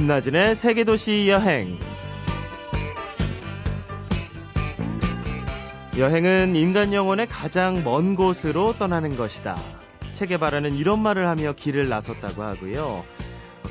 김나진의 0.00 0.54
세계도시 0.54 1.28
여행. 1.28 1.78
여행은 5.98 6.56
인간 6.56 6.94
영혼의 6.94 7.26
가장 7.26 7.84
먼 7.84 8.16
곳으로 8.16 8.72
떠나는 8.78 9.18
것이다. 9.18 9.58
체계바라는 10.12 10.78
이런 10.78 11.02
말을 11.02 11.28
하며 11.28 11.52
길을 11.52 11.90
나섰다고 11.90 12.42
하고요. 12.42 13.04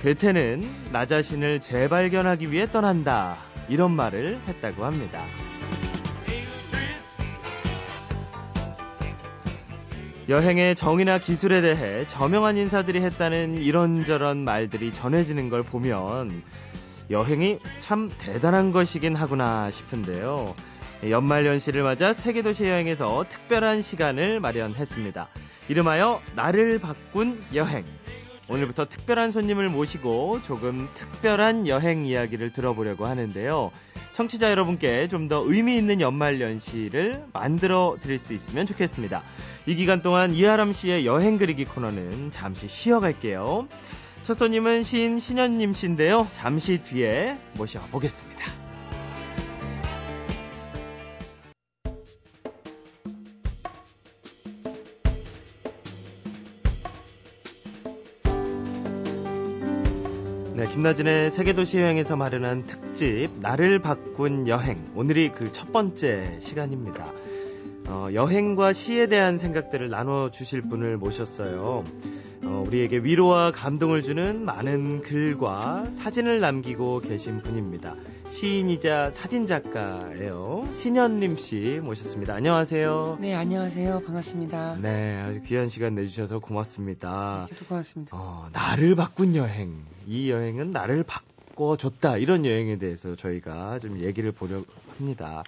괴테는 0.03 0.91
나 0.91 1.07
자신을 1.07 1.61
재발견하기 1.61 2.51
위해 2.51 2.69
떠난다. 2.69 3.37
이런 3.67 3.89
말을 3.95 4.39
했다고 4.47 4.85
합니다. 4.85 5.23
여행의 10.29 10.75
정의나 10.75 11.17
기술에 11.17 11.59
대해 11.61 12.05
저명한 12.05 12.55
인사들이 12.55 13.01
했다는 13.01 13.57
이런저런 13.63 14.43
말들이 14.43 14.93
전해지는 14.93 15.49
걸 15.49 15.63
보면 15.63 16.43
여행이 17.09 17.57
참 17.79 18.11
대단한 18.15 18.71
것이긴 18.71 19.15
하구나 19.15 19.71
싶은데요. 19.71 20.53
연말 21.09 21.47
연시를 21.47 21.81
맞아 21.81 22.13
세계도시 22.13 22.65
여행에서 22.65 23.25
특별한 23.27 23.81
시간을 23.81 24.39
마련했습니다. 24.39 25.29
이름하여 25.67 26.21
나를 26.35 26.77
바꾼 26.77 27.43
여행. 27.55 27.83
오늘부터 28.49 28.85
특별한 28.85 29.31
손님을 29.31 29.69
모시고 29.69 30.41
조금 30.41 30.89
특별한 30.93 31.67
여행 31.67 32.05
이야기를 32.05 32.51
들어보려고 32.51 33.05
하는데요. 33.05 33.71
청취자 34.13 34.49
여러분께 34.51 35.07
좀 35.07 35.29
더 35.29 35.43
의미 35.45 35.77
있는 35.77 36.01
연말 36.01 36.41
연시를 36.41 37.23
만들어 37.33 37.97
드릴 38.01 38.17
수 38.17 38.33
있으면 38.33 38.65
좋겠습니다. 38.65 39.21
이 39.67 39.75
기간 39.75 40.01
동안 40.01 40.33
이하람 40.33 40.73
씨의 40.73 41.05
여행 41.05 41.37
그리기 41.37 41.65
코너는 41.65 42.31
잠시 42.31 42.67
쉬어갈게요. 42.67 43.67
첫 44.23 44.33
손님은 44.33 44.81
시인 44.81 45.19
신현님 45.19 45.73
씨인데요. 45.75 46.27
잠시 46.31 46.81
뒤에 46.81 47.37
모셔보겠습니다. 47.57 48.68
김나진의 60.79 61.29
세계도시 61.29 61.79
여행에서 61.79 62.15
마련한 62.15 62.65
특집 62.65 63.31
나를 63.41 63.79
바꾼 63.79 64.47
여행 64.47 64.77
오늘이 64.95 65.29
그 65.29 65.51
첫 65.51 65.73
번째 65.73 66.37
시간입니다. 66.39 67.11
어, 67.87 68.07
여행과 68.13 68.71
시에 68.71 69.07
대한 69.07 69.37
생각들을 69.37 69.89
나눠 69.89 70.31
주실 70.31 70.61
분을 70.61 70.95
모셨어요. 70.95 71.83
어, 72.49 72.63
우리에게 72.65 72.97
위로와 72.97 73.51
감동을 73.51 74.01
주는 74.01 74.43
많은 74.43 75.01
글과 75.01 75.85
사진을 75.91 76.39
남기고 76.39 77.01
계신 77.01 77.37
분입니다. 77.37 77.95
시인이자 78.27 79.11
사진작가예요. 79.11 80.67
신현림 80.71 81.37
씨 81.37 81.79
모셨습니다. 81.83 82.33
안녕하세요. 82.33 83.19
네, 83.21 83.35
안녕하세요. 83.35 84.01
반갑습니다. 84.03 84.77
네, 84.81 85.21
아주 85.21 85.41
귀한 85.43 85.69
시간 85.69 85.93
내주셔서 85.93 86.39
고맙습니다. 86.39 87.45
저도 87.49 87.65
고맙습니다. 87.65 88.17
어, 88.17 88.47
나를 88.51 88.95
바꾼 88.95 89.35
여행. 89.35 89.85
이 90.07 90.31
여행은 90.31 90.71
나를 90.71 91.03
바 91.03 91.21
꿔줬다. 91.59 92.17
이런 92.17 92.45
여행에 92.45 92.77
대해서 92.77 93.17
저희가 93.17 93.79
좀 93.79 93.99
얘기를 93.99 94.31
보려고 94.31 94.65
합니다. 94.97 95.43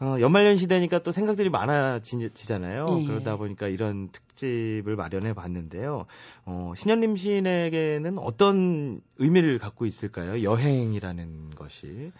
어, 0.00 0.16
연말연시 0.18 0.66
되니까 0.68 1.00
또 1.00 1.12
생각들이 1.12 1.50
많아지잖아요. 1.50 2.86
예. 3.00 3.06
그러다 3.06 3.36
보니까 3.36 3.68
이런 3.68 4.08
특집을 4.08 4.96
마련해 4.96 5.34
봤는데요. 5.34 6.06
어, 6.46 6.72
신현림 6.74 7.16
시인에게는 7.16 8.18
어떤 8.18 9.02
의미를 9.18 9.58
갖고 9.58 9.84
있을까요? 9.84 10.42
여행이라는 10.42 11.50
것이. 11.50 12.12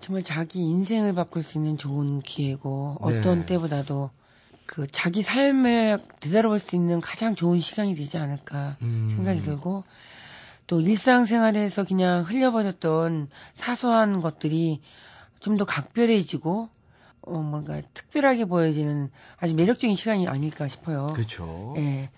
정말 0.00 0.24
자기 0.24 0.58
인생을 0.58 1.14
바꿀 1.14 1.44
수 1.44 1.58
있는 1.58 1.78
좋은 1.78 2.20
기회고 2.20 2.98
네. 3.08 3.18
어떤 3.18 3.46
때보다도 3.46 4.10
그 4.66 4.86
자기 4.88 5.22
삶을 5.22 6.00
되돌아볼 6.18 6.58
수 6.58 6.74
있는 6.74 7.00
가장 7.00 7.36
좋은 7.36 7.60
시간이 7.60 7.94
되지 7.94 8.18
않을까 8.18 8.76
음. 8.82 9.06
생각이 9.14 9.42
들고 9.42 9.84
또 10.66 10.80
일상생활에서 10.80 11.84
그냥 11.84 12.22
흘려버렸던 12.22 13.28
사소한 13.54 14.20
것들이 14.20 14.80
좀 15.40 15.56
더 15.56 15.64
각별해지고 15.64 16.68
어 17.22 17.38
뭔가 17.38 17.80
특별하게 17.94 18.44
보여지는 18.44 19.10
아주 19.38 19.54
매력적인 19.54 19.96
시간이 19.96 20.28
아닐까 20.28 20.68
싶어요. 20.68 21.04
그렇죠. 21.14 21.74
예. 21.78 22.10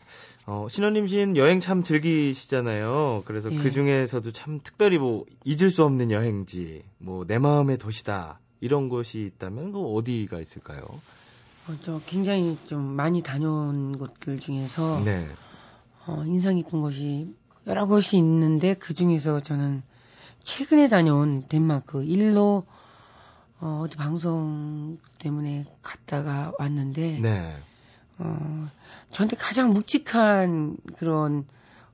어, 0.47 0.66
신원님 0.69 1.06
씨는 1.06 1.37
여행 1.38 1.59
참 1.59 1.83
즐기시잖아요. 1.83 3.22
그래서 3.25 3.50
예. 3.50 3.56
그 3.59 3.71
중에서도 3.71 4.31
참 4.33 4.60
특별히 4.62 4.99
뭐 4.99 5.25
잊을 5.44 5.71
수 5.71 5.84
없는 5.84 6.10
여행지, 6.10 6.83
뭐 6.99 7.25
내 7.27 7.38
마음의 7.38 7.78
도시다 7.78 8.41
이런 8.60 8.88
곳이 8.91 9.22
있다면 9.22 9.72
그 9.72 9.81
어디가 9.81 10.38
있을까요? 10.41 10.83
어, 11.66 11.75
저 11.83 12.00
굉장히 12.06 12.59
좀 12.66 12.83
많이 12.83 13.22
다녀온 13.22 13.97
곳들 13.99 14.38
중에서 14.41 15.00
네. 15.03 15.27
어, 16.06 16.22
인상 16.27 16.56
깊은 16.56 16.81
곳이 16.83 17.34
여러 17.67 17.87
곳이 17.87 18.17
있는데 18.19 18.75
그 18.75 18.95
중에서 18.95 19.41
저는 19.41 19.83
최근에 20.43 20.89
다녀온 20.89 21.45
덴마크 21.49 22.05
일로 22.05 22.65
어, 23.61 23.83
어디 23.85 23.97
방송 23.97 24.99
때문에 25.19 25.65
갔다가 25.83 26.53
왔는데 26.59 27.21
네. 27.21 27.57
어, 28.19 28.69
저한테 29.11 29.37
가장 29.37 29.73
묵직한 29.73 30.77
그런 30.99 31.47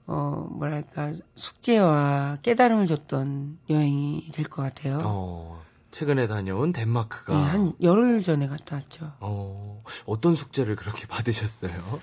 어, 0.06 0.48
뭐랄까 0.50 1.12
숙제와 1.36 2.38
깨달음을 2.42 2.88
줬던 2.88 3.58
여행이 3.70 4.30
될 4.32 4.46
것 4.46 4.62
같아요. 4.62 4.98
어, 5.04 5.62
최근에 5.92 6.26
다녀온 6.26 6.72
덴마크가 6.72 7.34
네, 7.34 7.40
한 7.50 7.72
열흘 7.80 8.22
전에 8.24 8.48
갔다 8.48 8.76
왔죠. 8.76 9.12
어, 9.20 9.82
어떤 10.06 10.34
숙제를 10.34 10.74
그렇게 10.74 11.06
받으셨어요? 11.06 12.00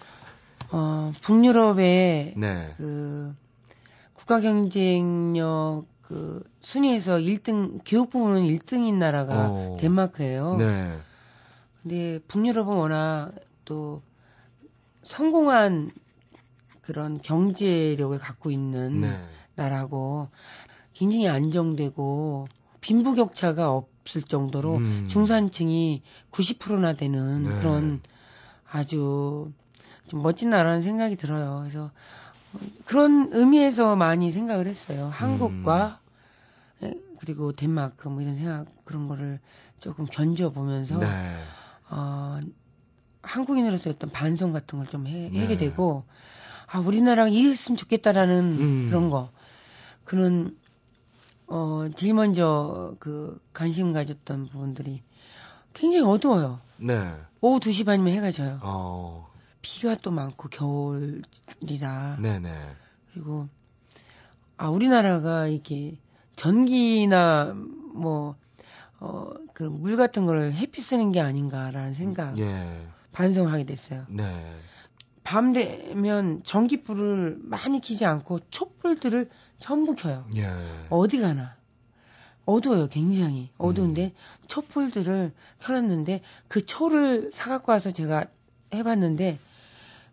어, 0.71 1.11
북유럽의 1.21 2.33
네. 2.37 2.73
그 2.77 3.35
국가 4.17 4.41
경쟁력 4.41 5.85
그 6.01 6.43
순위에서 6.59 7.17
1등 7.17 7.79
교육 7.85 8.09
부문은 8.09 8.41
1등인 8.47 8.95
나라가 8.95 9.49
어. 9.49 9.77
덴마크예요. 9.79 10.55
네. 10.57 10.97
근데 11.81 12.19
북유럽은 12.27 12.75
워낙 12.75 13.31
또 13.63 14.01
성공한 15.03 15.91
그런 16.81 17.21
경제력을 17.21 18.17
갖고 18.17 18.49
있는 18.49 19.01
네. 19.01 19.19
나라고 19.55 20.29
굉장히 20.93 21.27
안정되고 21.27 22.47
빈부격차가 22.81 23.71
없을 23.71 24.23
정도로 24.23 24.77
음. 24.77 25.07
중산층이 25.07 26.01
90%나 26.31 26.93
되는 26.93 27.43
네. 27.43 27.55
그런 27.59 28.01
아주 28.69 29.51
좀 30.07 30.23
멋진 30.23 30.49
나라는 30.49 30.81
생각이 30.81 31.17
들어요. 31.17 31.59
그래서 31.59 31.91
그런 32.85 33.29
의미에서 33.33 33.95
많이 33.95 34.31
생각을 34.31 34.67
했어요. 34.67 35.09
한국과 35.11 35.99
음. 36.81 36.87
에, 36.87 36.93
그리고 37.19 37.51
덴마크 37.51 38.07
뭐 38.07 38.21
이런 38.21 38.35
생각 38.35 38.65
그런 38.85 39.07
거를 39.07 39.39
조금 39.79 40.05
견져 40.05 40.49
보면서 40.49 40.97
네. 40.97 41.07
어, 41.89 42.39
한국인으로서 43.21 43.89
어떤 43.89 44.09
반성 44.11 44.53
같은 44.53 44.79
걸좀 44.79 45.03
네. 45.03 45.31
하게 45.35 45.57
되고 45.57 46.05
아 46.67 46.79
우리나라가 46.79 47.29
이랬으면 47.29 47.77
좋겠다라는 47.77 48.43
음. 48.59 48.85
그런 48.89 49.09
거 49.09 49.29
그런 50.03 50.57
어 51.47 51.87
제일 51.95 52.13
먼저 52.13 52.95
그 52.99 53.39
관심 53.53 53.93
가졌던 53.93 54.47
부분들이 54.49 55.01
굉장히 55.73 56.03
어두워요. 56.05 56.59
네. 56.77 57.15
오후 57.39 57.59
2시 57.59 57.85
반이면 57.85 58.13
해가 58.13 58.31
져요. 58.31 58.59
어. 58.61 59.29
비가 59.61 59.95
또 59.95 60.11
많고 60.11 60.49
겨울이라 60.49 62.17
네, 62.21 62.39
네. 62.39 62.75
그리고 63.13 63.47
아 64.57 64.69
우리나라가 64.69 65.47
이렇게 65.47 65.97
전기나 66.35 67.53
뭐 67.93 68.35
어 68.99 69.27
그 69.53 69.63
물 69.69 69.95
같은 69.95 70.25
거를 70.25 70.53
햇빛 70.53 70.83
쓰는 70.83 71.11
게 71.11 71.19
아닌가라는 71.19 71.93
생각 71.93 72.37
예. 72.39 72.81
반성하게 73.11 73.65
됐어요. 73.65 74.05
네. 74.09 74.55
밤 75.23 75.51
되면 75.53 76.41
전기불을 76.43 77.37
많이 77.41 77.79
켜지 77.81 78.05
않고 78.05 78.39
촛불들을 78.49 79.29
전부 79.59 79.93
켜요. 79.95 80.27
예. 80.35 80.47
어디 80.89 81.19
가나. 81.19 81.57
어두워요, 82.45 82.87
굉장히. 82.87 83.49
음. 83.53 83.55
어두운데 83.57 84.13
촛불들을 84.47 85.33
켜놨는데 85.59 86.21
그 86.47 86.65
초를 86.65 87.29
사갖고 87.33 87.71
와서 87.71 87.91
제가 87.91 88.25
해봤는데 88.73 89.39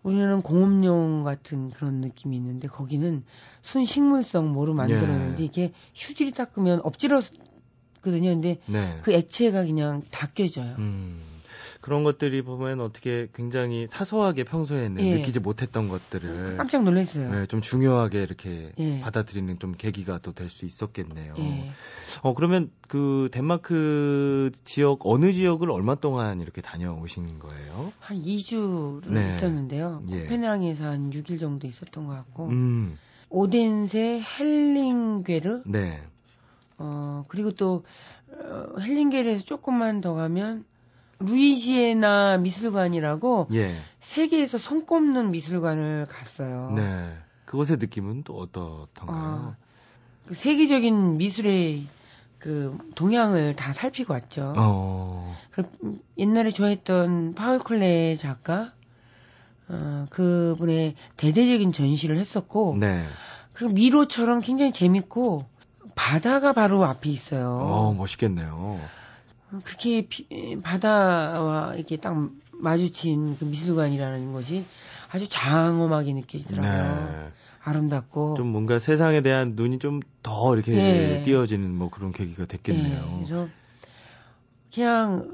우리는 0.03 0.43
공업용 0.43 1.25
같은 1.25 1.71
그런 1.71 2.01
느낌이 2.01 2.37
있는데 2.37 2.69
거기는 2.69 3.25
순식물성 3.63 4.53
뭐로 4.53 4.75
만들었는지 4.75 5.43
예. 5.43 5.47
이게 5.47 5.73
휴지를 5.95 6.33
닦으면 6.33 6.81
엎질렀거든요. 6.85 8.31
근데 8.31 8.61
네. 8.67 8.99
그 9.03 9.13
액체가 9.13 9.65
그냥 9.65 10.03
다 10.11 10.29
껴져요. 10.35 10.77
음. 10.79 11.34
그런 11.85 12.03
것들이 12.03 12.41
보면 12.41 12.81
어떻게 12.81 13.29
굉장히 13.35 13.87
사소하게 13.87 14.45
평소에는 14.45 15.05
예. 15.05 15.17
느끼지 15.17 15.41
못했던 15.41 15.91
것들을 15.91 16.55
깜짝 16.57 16.83
놀랐어요. 16.83 17.31
네, 17.31 17.47
좀 17.47 17.61
중요하게 17.61 18.23
이렇게 18.23 18.73
예. 18.79 19.01
받아들이는 19.03 19.59
좀 19.59 19.73
계기가 19.73 20.19
또 20.21 20.33
될 20.33 20.49
수 20.49 20.65
있었겠네요. 20.65 21.35
예. 21.37 21.71
어 22.23 22.33
그러면 22.33 22.71
그 22.89 23.29
덴마크 23.33 24.51
지역 24.65 25.01
어느 25.05 25.35
지역을 25.35 25.71
얼마 25.71 25.95
동안 25.95 26.41
이렇게 26.41 26.63
다녀오신 26.63 27.39
거예요? 27.39 27.93
한 28.01 28.17
2주를 28.19 29.13
네. 29.13 29.27
있었는데요. 29.27 30.03
예. 30.09 30.23
코펜하겐에서 30.23 30.85
한 30.87 31.11
6일 31.11 31.39
정도 31.39 31.67
있었던 31.67 32.07
것 32.07 32.15
같고 32.15 32.47
음, 32.47 32.97
오덴세 33.29 34.23
헬링괴르 34.41 35.65
네, 35.67 36.03
어 36.79 37.27
그리고 37.29 37.51
또 37.51 37.85
어, 38.33 38.79
헬링게르에서 38.81 39.45
조금만 39.45 40.01
더 40.01 40.15
가면 40.15 40.65
루이지에나 41.25 42.39
미술관이라고 42.39 43.49
예, 43.53 43.77
세계에서 44.01 44.59
손꼽는 44.59 45.31
미술관을 45.31 46.07
갔어요. 46.09 46.73
네. 46.75 47.17
그곳의 47.45 47.77
느낌은 47.79 48.25
또 48.25 48.39
어떻던가요? 48.39 49.55
아, 49.55 49.57
그 50.27 50.35
세계적인 50.35 51.19
미술의 51.19 51.87
그 52.39 52.77
동향을 52.95 53.57
다 53.57 53.73
살피고 53.73 54.13
왔죠. 54.13 54.53
어, 54.57 55.37
그 55.51 55.65
옛날에 56.19 56.51
좋아했던 56.51 57.35
파울 57.35 57.59
클레 57.59 58.17
작가 58.17 58.73
어, 59.69 60.07
그분의 60.11 60.95
대대적인 61.17 61.73
전시를 61.73 62.19
했었고 62.19 62.77
네. 62.79 63.05
그리고 63.53 63.73
미로처럼 63.73 64.41
굉장히 64.41 64.73
재밌고 64.73 65.47
바다가 65.95 66.53
바로 66.53 66.85
앞에 66.85 67.09
있어요. 67.09 67.51
어, 67.51 67.95
멋있겠네요. 67.95 68.81
그렇게 69.65 70.07
비- 70.09 70.59
바다와 70.63 71.75
이렇게 71.77 71.97
딱 71.99 72.31
마주친 72.53 73.37
그 73.39 73.45
미술관이라는 73.45 74.33
것이 74.33 74.65
아주 75.13 75.29
장엄하게 75.29 76.13
느껴지더라고요. 76.15 77.11
네. 77.11 77.31
아름답고. 77.63 78.35
좀 78.37 78.49
뭔가 78.49 78.79
세상에 78.79 79.21
대한 79.23 79.53
눈이 79.57 79.79
좀 79.79 80.01
더 80.23 80.55
이렇게 80.55 80.73
예. 81.19 81.23
띄어지는 81.23 81.71
뭐 81.75 81.91
그런 81.91 82.11
계기가 82.11 82.47
됐겠네요. 82.47 83.09
예, 83.13 83.15
그래서 83.27 83.49
그냥 84.75 85.31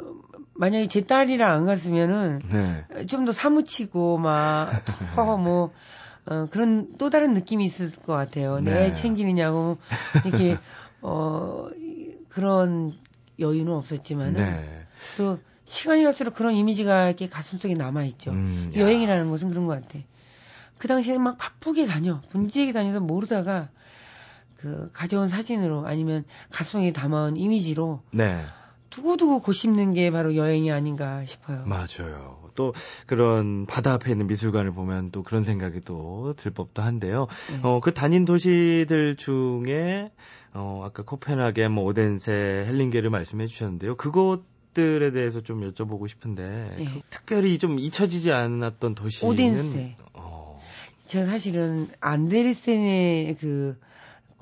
만약에 0.54 0.88
제 0.88 1.06
딸이랑 1.06 1.50
안 1.58 1.64
갔으면은 1.64 2.42
네. 2.50 3.06
좀더 3.06 3.32
사무치고 3.32 4.18
막 4.18 4.70
허허 5.16 5.36
뭐 5.38 5.72
어, 6.26 6.48
그런 6.50 6.88
또 6.98 7.08
다른 7.08 7.32
느낌이 7.34 7.64
있을 7.64 7.90
것 8.02 8.12
같아요. 8.14 8.60
네. 8.60 8.72
내 8.88 8.92
챙기느냐고 8.92 9.78
이렇게 10.24 10.58
어 11.02 11.68
이- 11.78 12.16
그런 12.28 12.92
여유는 13.40 13.72
없었지만은 13.72 14.34
네. 14.34 14.86
또 15.16 15.38
시간이 15.64 16.02
갈수록 16.04 16.34
그런 16.34 16.54
이미지가 16.54 17.06
이렇게 17.06 17.28
가슴속에 17.28 17.74
남아 17.74 18.04
있죠. 18.04 18.32
음, 18.32 18.72
야. 18.74 18.80
여행이라는 18.80 19.30
것은 19.30 19.50
그런 19.50 19.66
것 19.66 19.80
같아. 19.80 19.98
그 20.78 20.88
당시에는 20.88 21.22
막 21.22 21.38
바쁘게 21.38 21.86
다녀, 21.86 22.20
분주하게 22.30 22.72
다녀서 22.72 23.00
모르다가 23.00 23.68
그 24.56 24.90
가져온 24.92 25.28
사진으로 25.28 25.86
아니면 25.86 26.24
가슴에 26.50 26.92
담아온 26.92 27.36
이미지로 27.36 28.02
네. 28.12 28.44
두고두고 28.90 29.40
고심는 29.40 29.94
게 29.94 30.10
바로 30.10 30.34
여행이 30.34 30.70
아닌가 30.72 31.24
싶어요. 31.24 31.64
맞아요. 31.64 32.39
또 32.54 32.72
그런 33.06 33.66
바다 33.66 33.94
앞에 33.94 34.10
있는 34.10 34.26
미술관을 34.26 34.72
보면 34.72 35.10
또 35.10 35.22
그런 35.22 35.44
생각이 35.44 35.80
또 35.82 36.34
들 36.36 36.50
법도 36.52 36.82
한데요. 36.82 37.26
네. 37.50 37.60
어, 37.62 37.80
그 37.80 37.92
다닌 37.92 38.24
도시들 38.24 39.16
중에 39.16 40.10
어, 40.54 40.82
아까 40.84 41.02
코펜하겐, 41.04 41.72
뭐 41.72 41.84
오덴세, 41.84 42.64
헬링게를 42.66 43.10
말씀해 43.10 43.46
주셨는데요. 43.46 43.96
그곳들에 43.96 45.12
대해서 45.12 45.40
좀 45.40 45.60
여쭤보고 45.70 46.08
싶은데 46.08 46.74
네. 46.78 46.84
그 46.84 47.00
특별히 47.10 47.58
좀 47.58 47.78
잊혀지지 47.78 48.32
않았던 48.32 48.94
도시는 48.94 49.32
오덴세. 49.32 49.96
어, 50.14 50.60
제가 51.06 51.26
사실은 51.26 51.88
안데르센의 52.00 53.36
그 53.36 53.78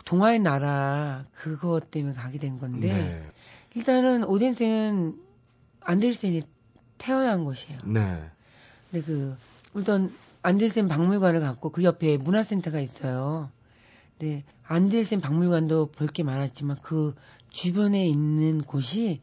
동화의 0.05 0.39
나라 0.39 1.27
그것 1.35 1.91
때문에 1.91 2.15
가게 2.15 2.39
된 2.39 2.59
건데 2.59 2.89
네. 2.89 3.23
일단은 3.75 4.25
오덴세는 4.25 5.15
안데르센이 5.81 6.43
태어난 6.99 7.45
곳이에요. 7.45 7.79
네. 7.87 8.23
근데 8.91 9.05
그 9.07 9.37
일단 9.75 10.13
안데르센 10.43 10.89
박물관을 10.89 11.41
갖고 11.41 11.71
그 11.71 11.83
옆에 11.85 12.17
문화센터가 12.17 12.81
있어요. 12.81 13.51
근데 14.19 14.45
안데르센 14.67 15.21
박물관도 15.21 15.91
볼 15.93 16.09
게 16.09 16.23
많았지만 16.23 16.79
그 16.83 17.15
주변에 17.51 18.07
있는 18.07 18.63
곳이 18.63 19.21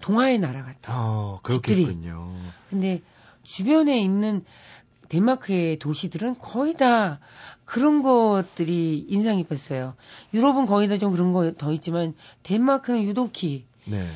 동화의 0.00 0.38
나라 0.38 0.64
같아. 0.64 0.92
어, 0.94 1.40
집들이. 1.48 1.84
그렇겠군요. 1.84 2.36
근데 2.70 3.02
주변에 3.42 4.00
있는 4.00 4.44
덴마크의 5.08 5.78
도시들은 5.78 6.38
거의 6.38 6.74
다 6.74 7.18
그런 7.64 8.02
것들이 8.02 8.98
인상 9.08 9.38
깊었어요. 9.38 9.94
유럽은 10.34 10.66
거의 10.66 10.88
다 10.88 10.96
좀 10.98 11.12
그런 11.12 11.32
거 11.32 11.52
더 11.52 11.72
있지만 11.72 12.14
덴마크는 12.42 13.02
유독히 13.04 13.66
네. 13.84 14.06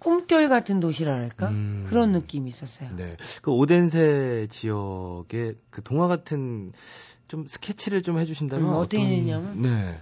꿈결 0.00 0.48
같은 0.48 0.80
도시랄까 0.80 1.48
음. 1.50 1.84
그런 1.88 2.10
느낌이 2.12 2.48
있었어요. 2.50 2.90
네. 2.96 3.16
그 3.42 3.52
오덴세 3.52 4.48
지역의 4.50 5.54
그 5.70 5.82
동화 5.82 6.08
같은 6.08 6.72
좀 7.28 7.46
스케치를 7.46 8.02
좀 8.02 8.18
해주신다면 8.18 8.68
음, 8.70 8.74
어떻게 8.74 8.98
어떤- 8.98 9.10
했냐면? 9.12 9.62
네. 9.62 10.00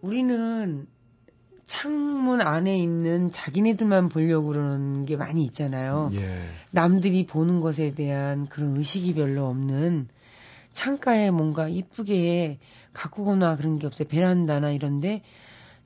우리는 0.00 0.86
창문 1.66 2.40
안에 2.40 2.76
있는 2.78 3.30
자기네들만 3.30 4.08
보려고 4.08 4.48
그러는 4.48 5.04
게 5.06 5.16
많이 5.16 5.44
있잖아요. 5.44 6.10
예. 6.14 6.42
남들이 6.70 7.24
보는 7.26 7.60
것에 7.60 7.94
대한 7.94 8.46
그런 8.48 8.76
의식이 8.76 9.14
별로 9.14 9.46
없는 9.46 10.08
창가에 10.72 11.30
뭔가 11.30 11.68
이쁘게 11.68 12.58
가꾸거나 12.92 13.56
그런 13.56 13.78
게 13.78 13.86
없어요. 13.86 14.08
베란다나 14.08 14.72
이런데 14.72 15.22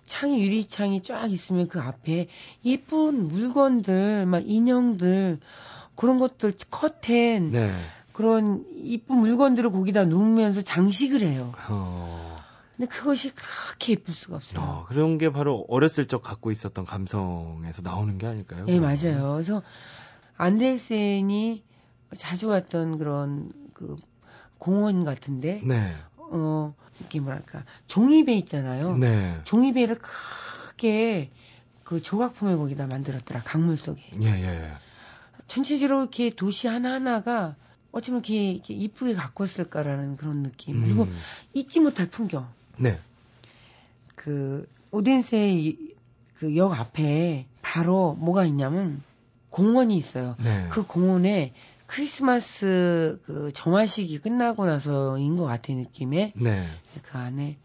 창이 0.07 0.43
유리창이 0.43 1.03
쫙 1.03 1.27
있으면 1.27 1.69
그 1.69 1.81
앞에 1.81 2.29
예쁜 2.65 3.29
물건들, 3.29 4.27
막 4.27 4.43
인형들 4.45 5.41
그런 5.95 6.19
것들 6.19 6.55
커튼 6.71 7.51
네. 7.51 7.73
그런 8.13 8.65
이쁜 8.77 9.17
물건들을 9.19 9.71
거기다 9.71 10.05
놓으면서 10.05 10.63
장식을 10.63 11.23
해요. 11.23 11.53
어, 11.69 12.37
근데 12.77 12.89
그것이 12.89 13.33
그렇게 13.35 13.93
예쁠 13.93 14.15
수가 14.15 14.37
없어요. 14.37 14.63
어, 14.63 14.85
그런 14.89 15.19
게 15.19 15.31
바로 15.31 15.67
어렸을 15.69 16.07
적 16.07 16.23
갖고 16.23 16.51
있었던 16.51 16.85
감성에서 16.85 17.83
나오는 17.83 18.17
게 18.17 18.27
아닐까요? 18.27 18.65
예, 18.69 18.79
맞아요. 18.79 19.33
그래서 19.33 19.63
안데르센이 20.37 21.63
자주 22.17 22.49
갔던 22.49 22.99
그런 22.99 23.53
그 23.73 23.97
공원 24.59 25.05
같은데 25.05 25.61
네. 25.65 25.95
어 26.31 26.75
이렇게 26.99 27.21
뭐랄까 27.21 27.65
종이배 27.87 28.35
있잖아요. 28.39 28.97
네. 28.97 29.41
종이배를 29.45 29.99
크게 29.99 31.31
그 31.85 32.03
조각품을 32.03 32.57
거기다 32.57 32.87
만들었더라 32.87 33.43
강물 33.43 33.77
속에. 33.77 34.03
예, 34.23 34.27
예. 34.27 34.73
전체적으로 35.47 36.01
이렇게 36.03 36.31
도시 36.31 36.67
하나 36.67 36.95
하나가 36.95 37.55
어쩌면 37.93 38.21
이렇게, 38.21 38.51
이렇게 38.51 38.75
이쁘게 38.75 39.15
가꿨을까라는 39.15 40.17
그런 40.17 40.43
느낌. 40.43 40.83
그리고 40.83 41.05
음, 41.05 41.19
잊지 41.55 41.81
못할 41.81 42.09
풍경. 42.09 42.49
네. 42.77 42.99
그 44.15 44.69
오덴세 44.91 45.77
그 46.39 46.57
역 46.57 46.73
앞에 46.79 47.47
바로 47.63 48.15
뭐가 48.15 48.45
있냐면 48.45 49.03
공원이 49.51 49.97
있어요. 49.97 50.37
네. 50.39 50.69
그 50.71 50.87
공원에 50.87 51.55
크리스마스 51.87 53.21
그 53.27 53.51
정화식이 53.53 54.19
끝나고 54.19 54.67
나서인 54.67 55.37
것 55.37 55.45
같아 55.45 55.73
느낌에 55.73 56.33
네. 56.37 56.67
그 57.03 57.19
안에 57.19 57.57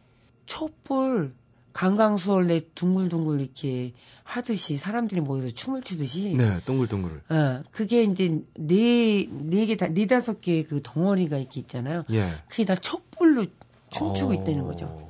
촛불 0.46 1.34
강강수월래 1.74 2.66
둥글둥글 2.76 3.40
이렇게 3.40 3.94
하듯이 4.24 4.76
사람들이 4.76 5.22
모여서 5.22 5.54
춤을 5.54 5.84
추듯이 5.84 6.36
네. 6.38 6.60
동글동글. 6.66 7.22
어 7.30 7.64
그게 7.72 8.04
이제 8.04 8.42
네 8.56 9.26
네 9.30 9.66
개 9.66 9.76
다 9.78 9.88
네 9.88 10.06
다섯 10.08 10.42
개의 10.42 10.64
그 10.64 10.82
덩어리가 10.84 11.38
이렇게 11.38 11.60
있잖아요. 11.62 12.04
예. 12.12 12.30
그게 12.50 12.66
다 12.66 12.76
촛불로 12.76 13.46
춤추고 13.90 14.32
어, 14.32 14.34
있다는 14.34 14.66
거죠. 14.66 15.10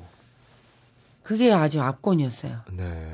그게 1.24 1.52
아주 1.52 1.82
압권이었어요. 1.82 2.62
네. 2.74 3.08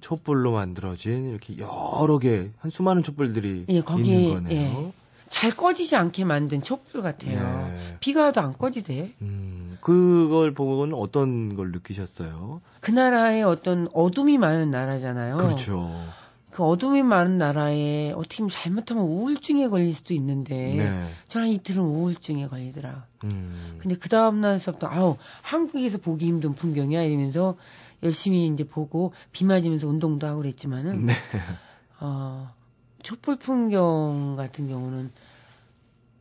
촛불로 0.00 0.52
만들어진 0.52 1.30
이렇게 1.30 1.56
여러 1.58 2.18
개, 2.18 2.50
한 2.58 2.70
수많은 2.72 3.04
촛불들이 3.04 3.66
예, 3.68 3.80
거기에, 3.82 4.04
있는 4.04 4.34
거네요. 4.44 4.92
잘 5.32 5.50
꺼지지 5.50 5.96
않게 5.96 6.26
만든 6.26 6.62
촛불 6.62 7.00
같아요. 7.00 7.66
네. 7.66 7.96
비가 8.00 8.24
와도 8.24 8.42
안 8.42 8.52
꺼지대. 8.52 9.14
음, 9.22 9.78
그걸 9.80 10.52
보고는 10.52 10.94
어떤 10.94 11.56
걸 11.56 11.72
느끼셨어요? 11.72 12.60
그 12.80 12.90
나라에 12.90 13.40
어떤 13.40 13.88
어둠이 13.94 14.36
많은 14.36 14.70
나라잖아요. 14.70 15.38
그렇죠. 15.38 15.90
그 16.50 16.62
어둠이 16.62 17.02
많은 17.02 17.38
나라에 17.38 18.12
어떻게 18.12 18.36
보면 18.36 18.50
잘못하면 18.50 19.04
우울증에 19.04 19.68
걸릴 19.68 19.94
수도 19.94 20.12
있는데 20.12 20.74
네. 20.74 21.08
저는 21.28 21.48
이틀은 21.48 21.82
우울증에 21.82 22.46
걸리더라. 22.48 23.06
음. 23.24 23.78
근데 23.80 23.96
그 23.96 24.10
다음 24.10 24.42
날서부터 24.42 24.86
아우 24.86 25.16
한국에서 25.40 25.96
보기 25.96 26.26
힘든 26.26 26.52
풍경이야 26.52 27.04
이러면서 27.04 27.56
열심히 28.02 28.48
이제 28.48 28.64
보고 28.64 29.14
비 29.32 29.46
맞으면서 29.46 29.88
운동도 29.88 30.26
하고 30.26 30.42
그랬지만은 30.42 31.06
네. 31.06 31.14
어 32.00 32.52
촛불 33.02 33.36
풍경 33.36 34.36
같은 34.36 34.68
경우는 34.68 35.10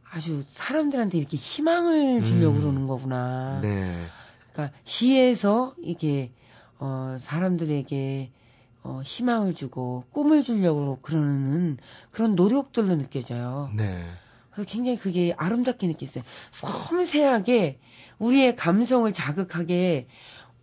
아주 0.09 0.43
사람들한테 0.49 1.17
이렇게 1.17 1.37
희망을 1.37 2.25
주려고 2.25 2.55
음. 2.55 2.61
그러는 2.61 2.87
거구나. 2.87 3.59
네. 3.61 4.05
그러니까 4.51 4.77
시에서 4.83 5.73
이게 5.81 6.31
어 6.79 7.15
사람들에게 7.19 8.31
어 8.83 9.01
희망을 9.05 9.55
주고 9.55 10.03
꿈을 10.11 10.43
주려고 10.43 10.97
그러는 11.01 11.77
그런 12.11 12.35
노력들로 12.35 12.95
느껴져요. 12.95 13.71
네. 13.75 14.03
그래서 14.51 14.69
굉장히 14.69 14.97
그게 14.97 15.33
아름답게 15.37 15.87
느꼈어요. 15.87 16.23
섬세하게 16.51 17.79
우리의 18.19 18.55
감성을 18.55 19.11
자극하게 19.13 20.07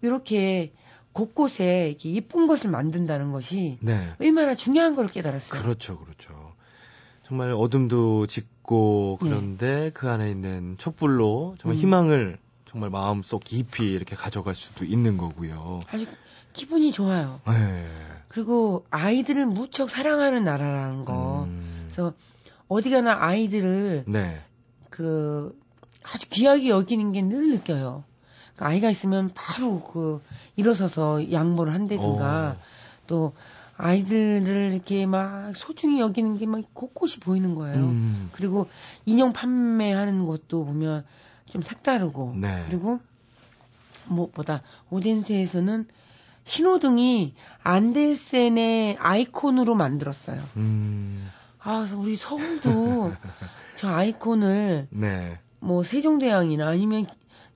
이렇게 0.03 0.73
곳곳에 1.19 1.89
이렇게 1.89 2.11
이쁜 2.11 2.47
것을 2.47 2.71
만든다는 2.71 3.33
것이 3.33 3.79
네. 3.81 4.13
얼마나 4.21 4.55
중요한 4.55 4.95
걸 4.95 5.09
깨달았어요. 5.09 5.61
그렇죠, 5.61 5.99
그렇죠. 5.99 6.53
정말 7.25 7.53
어둠도 7.53 8.27
짙고 8.29 9.19
그런데 9.21 9.67
네. 9.85 9.91
그 9.91 10.09
안에 10.09 10.31
있는 10.31 10.77
촛불로 10.79 11.57
정말 11.59 11.77
음. 11.77 11.81
희망을 11.81 12.39
정말 12.67 12.91
마음속 12.91 13.43
깊이 13.43 13.91
이렇게 13.91 14.15
가져갈 14.15 14.55
수도 14.55 14.85
있는 14.85 15.17
거고요. 15.17 15.81
아주 15.91 16.07
기분이 16.53 16.93
좋아요. 16.93 17.41
네. 17.47 17.89
그리고 18.29 18.87
아이들을 18.91 19.45
무척 19.47 19.91
사랑하는 19.91 20.45
나라라는 20.45 21.05
거. 21.05 21.45
음. 21.49 21.89
그래서 21.91 22.13
어디 22.69 22.91
가나 22.91 23.17
아이들을 23.21 24.05
네. 24.07 24.41
그 24.91 25.59
아주 26.05 26.29
귀하게 26.31 26.69
여기는 26.69 27.13
게 27.13 27.23
늘 27.23 27.49
느껴요. 27.51 28.05
그 28.59 28.65
아이가 28.65 28.91
있으면 28.91 29.31
바로 29.35 29.81
그 29.81 30.21
일어서서 30.57 31.31
양보를 31.33 31.73
한다든가 31.73 32.57
오. 32.59 32.63
또 33.07 33.33
아이들을 33.77 34.73
이렇게 34.73 35.07
막 35.07 35.57
소중히 35.57 36.01
여기는 36.01 36.37
게 36.39 36.47
막 36.47 36.63
곳곳이 36.75 37.21
보이는 37.21 37.55
거예요. 37.55 37.79
음. 37.79 38.31
그리고 38.33 38.69
인형 39.07 39.33
판매하는 39.33 40.27
것도 40.27 40.65
보면 40.65 41.05
좀 41.47 41.63
색다르고 41.63 42.35
네. 42.37 42.65
그리고 42.67 42.99
무엇보다 44.07 44.63
오덴세에서는 44.91 45.87
신호등이 46.45 47.35
안데센의 47.63 48.97
아이콘으로 48.99 49.77
만들었어요. 49.77 50.43
음. 50.57 51.31
아, 51.61 51.79
그래서 51.79 51.99
우리 51.99 52.17
서울도 52.17 53.13
저 53.77 53.89
아이콘을 53.89 54.89
네. 54.91 55.39
뭐 55.61 55.85
세종대왕이나 55.85 56.67
아니면 56.67 57.07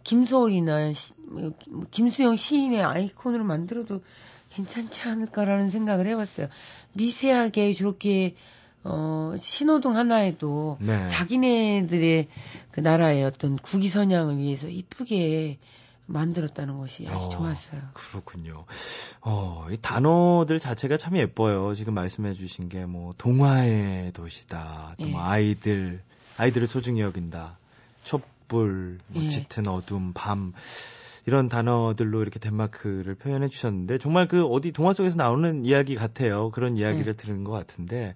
김서울이나 0.04 0.92
시, 0.92 1.12
뭐 1.28 1.52
김수영 1.90 2.36
시인의 2.36 2.82
아이콘으로 2.82 3.44
만들어도 3.44 4.02
괜찮지 4.50 5.02
않을까라는 5.02 5.68
생각을 5.70 6.06
해봤어요. 6.06 6.48
미세하게 6.92 7.74
저렇게 7.74 8.36
어 8.84 9.34
신호등 9.40 9.96
하나에도 9.96 10.76
네. 10.80 11.06
자기네들의 11.06 12.28
그 12.72 12.80
나라의 12.80 13.24
어떤 13.24 13.56
국위 13.56 13.88
선양을 13.88 14.38
위해서 14.38 14.68
이쁘게 14.68 15.58
만들었다는 16.06 16.78
것이 16.78 17.06
아주 17.08 17.26
어, 17.26 17.28
좋았어요. 17.28 17.80
그렇군요. 17.94 18.64
어, 19.20 19.66
이 19.70 19.78
단어들 19.80 20.58
자체가 20.58 20.96
참 20.96 21.16
예뻐요. 21.16 21.74
지금 21.74 21.94
말씀해 21.94 22.34
주신 22.34 22.68
게 22.68 22.84
뭐 22.84 23.12
동화의 23.16 24.12
도시다. 24.12 24.94
또뭐 24.98 25.12
예. 25.12 25.16
아이들 25.16 26.02
아이들을 26.36 26.66
소중히 26.66 27.00
여긴다. 27.00 27.56
촛 28.04 28.20
불, 28.52 28.98
뭐 29.08 29.22
예. 29.22 29.28
짙은 29.28 29.66
어둠, 29.66 30.12
밤 30.12 30.52
이런 31.24 31.48
단어들로 31.48 32.20
이렇게 32.20 32.38
덴마크를 32.38 33.14
표현해 33.14 33.48
주셨는데 33.48 33.98
정말 33.98 34.28
그 34.28 34.44
어디 34.44 34.72
동화 34.72 34.92
속에서 34.92 35.16
나오는 35.16 35.64
이야기 35.64 35.94
같아요. 35.94 36.50
그런 36.50 36.76
이야기를 36.76 37.12
네. 37.14 37.16
들은 37.16 37.44
것 37.44 37.52
같은데 37.52 38.14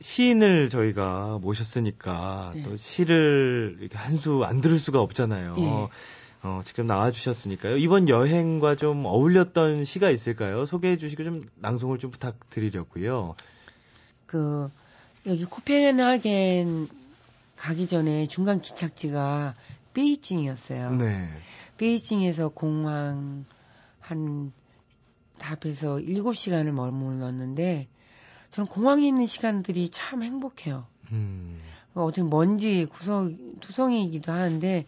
시인을 0.00 0.68
저희가 0.68 1.38
모셨으니까 1.42 2.52
네. 2.54 2.62
또 2.62 2.76
시를 2.76 3.78
이렇게 3.80 3.96
한 3.98 4.18
수 4.18 4.44
안 4.44 4.60
들을 4.60 4.78
수가 4.78 5.00
없잖아요. 5.00 5.54
네. 5.56 5.88
어, 6.44 6.60
직접 6.64 6.84
나와주셨으니까요. 6.84 7.76
이번 7.78 8.08
여행과 8.08 8.74
좀 8.76 9.04
어울렸던 9.06 9.84
시가 9.84 10.10
있을까요? 10.10 10.64
소개해 10.66 10.98
주시고 10.98 11.24
좀 11.24 11.46
낭송을 11.56 11.98
좀 11.98 12.10
부탁드리려고요. 12.10 13.34
그, 14.26 14.68
여기 15.26 15.44
코펜하겐 15.44 16.88
가기 17.56 17.86
전에 17.86 18.26
중간 18.26 18.60
기착지가 18.60 19.54
베이징이었어요. 19.94 20.96
네. 20.96 21.28
베이징에서 21.76 22.48
공항 22.48 23.44
한 24.00 24.52
답해서 25.38 25.96
7시간을 25.96 26.70
머물렀는데 26.70 27.88
저는 28.50 28.68
공항에 28.68 29.06
있는 29.06 29.26
시간들이 29.26 29.88
참 29.88 30.22
행복해요. 30.22 30.86
음. 31.12 31.60
어떻게 31.94 32.22
먼지 32.22 32.86
구성, 32.90 33.36
투성이기도 33.60 34.32
하는데 34.32 34.86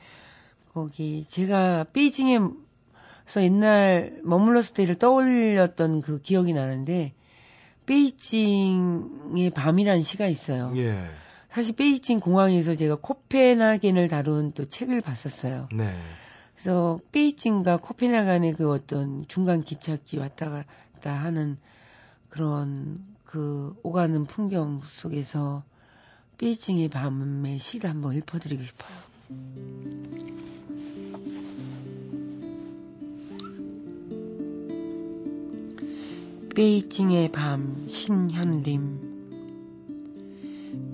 거기 0.72 1.24
제가 1.24 1.84
베이징에서 1.92 2.54
옛날 3.38 4.20
머물렀을 4.22 4.74
때를 4.74 4.94
떠올렸던 4.96 6.02
그 6.02 6.20
기억이 6.20 6.52
나는데 6.52 7.14
베이징의 7.86 9.50
밤이라는 9.54 10.02
시가 10.02 10.26
있어요. 10.26 10.72
예. 10.76 11.04
사실 11.54 11.76
베이징 11.76 12.18
공항에서 12.18 12.74
제가 12.74 12.96
코펜하겐을 12.96 14.08
다룬 14.08 14.50
또 14.54 14.64
책을 14.64 15.00
봤었어요. 15.00 15.68
네. 15.72 15.88
그래서 16.52 16.98
베이징과 17.12 17.76
코펜하겐의 17.76 18.54
그 18.54 18.72
어떤 18.72 19.24
중간 19.28 19.62
기착지 19.62 20.18
왔다 20.18 20.50
갔다 20.50 21.12
하는 21.12 21.56
그런 22.28 23.04
그 23.24 23.72
오가는 23.84 24.24
풍경 24.24 24.80
속에서 24.82 25.62
베이징의 26.38 26.88
밤의 26.88 27.60
시를 27.60 27.88
한번 27.88 28.16
읊어드리고 28.16 28.64
싶어요. 28.64 28.98
베이징의 36.56 37.30
밤 37.30 37.86
신현림 37.86 39.03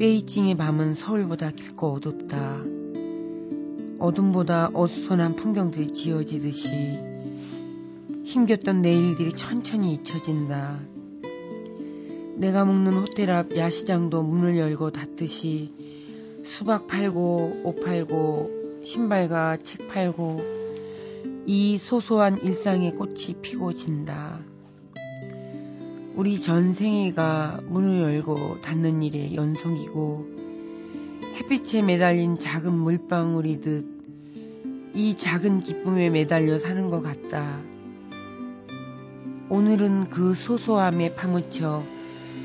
베이징의 0.00 0.57
밤은 0.57 0.95
서울보다 0.95 1.50
깊고 1.50 1.88
어둡다. 1.88 2.62
어둠보다 3.99 4.71
어수선한 4.73 5.37
풍경들이 5.37 5.92
지어지듯이 5.92 6.99
힘겼던 8.25 8.80
내 8.80 8.97
일들이 8.97 9.35
천천히 9.35 9.92
잊혀진다. 9.92 10.80
내가 12.37 12.64
묵는 12.64 12.95
호텔 12.95 13.30
앞 13.30 13.54
야시장도 13.54 14.23
문을 14.23 14.57
열고 14.57 14.88
닫듯이 14.88 15.75
수박 16.45 16.87
팔고 16.87 17.61
옷 17.64 17.85
팔고 17.85 18.80
신발과 18.83 19.59
책 19.59 19.87
팔고 19.88 20.40
이 21.45 21.76
소소한 21.76 22.42
일상의 22.42 22.95
꽃이 22.97 23.37
피고 23.42 23.75
진다. 23.75 24.50
우리 26.21 26.39
전생애가 26.39 27.62
문을 27.67 28.03
열고 28.03 28.61
닫는 28.61 29.03
일의 29.03 29.35
연속이고 29.35 30.27
햇빛에 31.37 31.81
매달린 31.81 32.39
작은 32.39 32.75
물방울이듯 32.75 33.87
이 34.93 35.15
작은 35.15 35.62
기쁨에 35.62 36.11
매달려 36.11 36.59
사는 36.59 36.91
것 36.91 37.00
같다. 37.00 37.62
오늘은 39.49 40.11
그 40.11 40.35
소소함에 40.35 41.15
파묻혀 41.15 41.83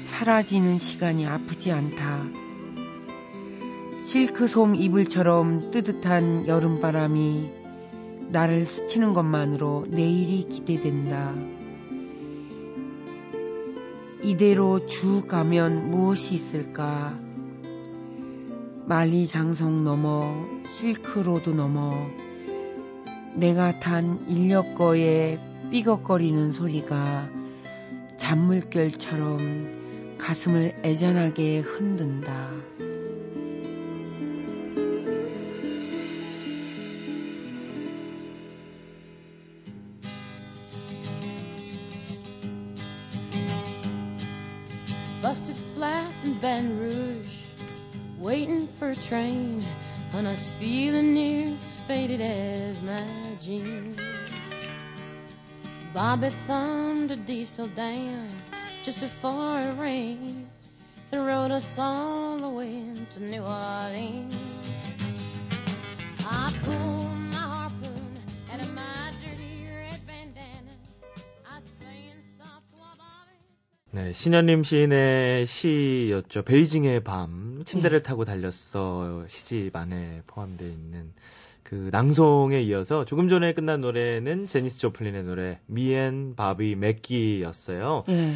사라지는 0.06 0.78
시간이 0.78 1.28
아프지 1.28 1.74
않다. 1.74 2.24
실크솜 4.06 4.76
이불처럼 4.76 5.72
뜨뜻한 5.72 6.48
여름바람이 6.48 7.52
나를 8.30 8.64
스치는 8.64 9.12
것만으로 9.12 9.88
내일이 9.90 10.48
기대된다. 10.48 11.55
이대로 14.24 14.86
쭉 14.86 15.28
가면 15.28 15.92
무엇이 15.92 16.36
있을까? 16.36 17.20
만리장성 18.88 19.84
넘어 19.84 20.46
실크로드 20.66 21.50
넘어 21.50 22.08
내가 23.36 23.80
탄 23.80 24.26
인력거에 24.30 25.40
삐걱거리는 25.72 26.54
소리가 26.54 27.28
잔물결처럼 28.18 30.18
가슴을 30.18 30.80
애잔하게 30.84 31.60
흔든다. 31.60 32.52
Jeans. 53.46 53.98
Bobby 55.94 56.30
thumbed 56.48 57.12
a 57.12 57.16
diesel 57.16 57.68
down 57.68 58.28
just 58.84 59.02
before 59.02 59.60
it 59.60 59.78
rained. 59.80 60.48
rode 61.14 61.52
us 61.52 61.78
all 61.78 62.38
the 62.40 62.50
way 62.50 62.84
to 63.12 63.24
New 63.24 63.44
Orleans. 63.44 64.36
I 66.28 66.52
pulled 66.64 67.18
my 67.32 67.46
harpoon 67.56 68.18
out 68.52 68.60
of 68.62 68.74
my 68.74 69.12
dirty 69.22 69.68
red 69.70 70.02
bandana. 70.08 70.74
I 71.46 71.60
was 71.60 71.70
playing 71.80 72.22
soft 72.38 72.66
while 72.74 72.98
Bobby. 72.98 73.38
네, 73.92 74.12
신현림 74.12 74.64
시인의 74.64 75.46
시였죠. 75.46 76.42
베이징의 76.42 77.04
밤, 77.04 77.64
침대를 77.64 78.00
네. 78.00 78.04
타고 78.04 78.26
달렸어 78.26 79.28
시집 79.28 79.76
안에 79.76 80.24
포함되어 80.26 80.68
있는 80.68 81.14
그 81.66 81.90
낭송에 81.92 82.62
이어서 82.62 83.06
조금 83.06 83.28
전에 83.28 83.52
끝난 83.54 83.82
노래는 83.82 84.46
제니스 84.46 84.80
조플린의 84.80 85.24
노래 85.24 85.60
미앤 85.66 86.36
바비 86.36 86.76
맥기였어요. 86.76 88.04
네. 88.08 88.36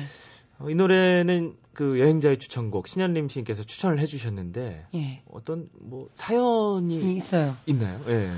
어, 0.58 0.68
이 0.68 0.74
노래는 0.74 1.56
그 1.74 2.00
여행자의 2.00 2.40
추천곡 2.40 2.88
신현림 2.88 3.30
시인께서 3.30 3.64
추천을 3.64 4.00
해주셨는데 4.00 4.88
예. 4.96 5.22
어떤 5.32 5.70
뭐 5.80 6.10
사연이 6.16 7.16
있어요. 7.16 7.56
있나요? 7.68 8.02
예. 8.08 8.32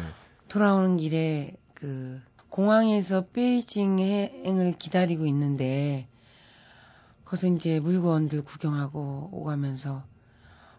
돌아오는 0.49 0.97
길에 0.97 1.55
그 1.73 2.19
공항에서 2.49 3.27
베이징 3.27 3.97
행을 3.99 4.77
기다리고 4.77 5.25
있는데 5.25 6.09
거기서 7.23 7.47
이제 7.47 7.79
물건들 7.79 8.43
구경하고 8.43 9.29
오가면서 9.31 10.03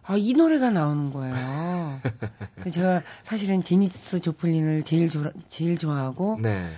아, 0.05 0.17
이 0.17 0.33
노래가 0.33 0.69
나오는 0.69 1.11
거예요. 1.11 1.99
제가 2.71 3.03
사실은 3.23 3.63
제니스 3.63 4.19
조플린을 4.19 4.83
제일 4.83 5.09
조, 5.09 5.31
제일 5.49 5.77
좋아하고 5.77 6.39
네. 6.41 6.71